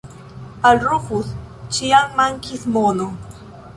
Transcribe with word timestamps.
Al 0.69 0.79
Rufus 0.85 1.29
ĉiam 1.77 2.19
mankis 2.21 2.65
mono. 2.79 3.07